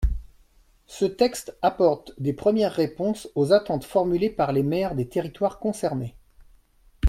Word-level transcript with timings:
Ce 0.87 1.05
texte 1.05 1.55
apporte 1.61 2.19
des 2.19 2.33
premières 2.33 2.73
réponses 2.73 3.29
aux 3.35 3.53
attentes 3.53 3.83
formulées 3.85 4.31
par 4.31 4.51
les 4.51 4.63
maires 4.63 4.95
des 4.95 5.07
territoires 5.07 5.59
concernés. 5.59 6.15